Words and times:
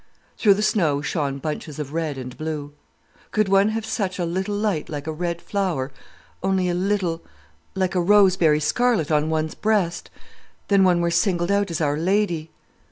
"Through 0.35 0.55
the 0.55 0.63
snow 0.63 1.03
shone 1.03 1.37
bunches 1.37 1.77
of 1.77 1.93
red 1.93 2.17
and 2.17 2.35
blue. 2.35 2.73
"'Could 3.29 3.47
one 3.47 3.69
have 3.69 3.85
such 3.85 4.17
a 4.17 4.25
little 4.25 4.55
light 4.55 4.89
like 4.89 5.05
a 5.05 5.11
red 5.11 5.39
flower—only 5.39 6.67
a 6.67 6.73
little, 6.73 7.21
like 7.75 7.93
a 7.93 8.01
rose 8.01 8.35
berry 8.35 8.59
scarlet 8.59 9.11
on 9.11 9.29
one's 9.29 9.53
breast!—then 9.53 10.83
one 10.83 11.01
were 11.01 11.11
singled 11.11 11.51
out 11.51 11.69
as 11.69 11.81
Our 11.81 11.97
Lady. 11.97 12.49